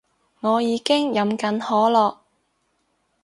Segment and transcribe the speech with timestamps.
[0.39, 2.17] 我已經飲緊可樂